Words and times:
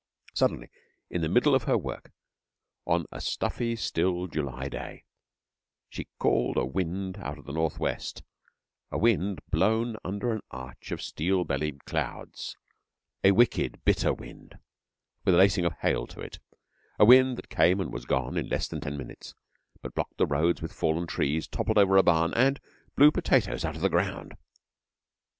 Suddenly, 0.33 0.71
in 1.11 1.21
the 1.21 1.29
middle 1.29 1.53
of 1.53 1.65
her 1.65 1.77
work, 1.77 2.11
on 2.87 3.05
a 3.11 3.21
stuffy 3.21 3.75
still 3.75 4.25
July 4.25 4.67
day, 4.67 5.03
she 5.89 6.07
called 6.17 6.57
a 6.57 6.65
wind 6.65 7.19
out 7.19 7.37
of 7.37 7.45
the 7.45 7.53
Northwest, 7.53 8.23
a 8.89 8.97
wind 8.97 9.41
blown 9.51 9.97
under 10.03 10.31
an 10.31 10.41
arch 10.49 10.91
of 10.91 11.03
steel 11.03 11.43
bellied 11.43 11.85
clouds, 11.85 12.57
a 13.23 13.29
wicked 13.31 13.79
bitter 13.85 14.11
wind 14.11 14.57
with 15.23 15.35
a 15.35 15.37
lacing 15.37 15.65
of 15.65 15.73
hail 15.81 16.07
to 16.07 16.19
it, 16.19 16.39
a 16.97 17.05
wind 17.05 17.37
that 17.37 17.49
came 17.49 17.79
and 17.79 17.93
was 17.93 18.05
gone 18.05 18.37
in 18.37 18.49
less 18.49 18.67
than 18.67 18.81
ten 18.81 18.97
minutes, 18.97 19.35
but 19.83 19.93
blocked 19.93 20.17
the 20.17 20.25
roads 20.25 20.63
with 20.63 20.73
fallen 20.73 21.05
trees, 21.05 21.47
toppled 21.47 21.77
over 21.77 21.95
a 21.95 22.01
barn, 22.01 22.33
and 22.33 22.59
blew 22.95 23.11
potatoes 23.11 23.63
out 23.63 23.75
of 23.75 23.83
the 23.83 23.87
ground! 23.87 24.35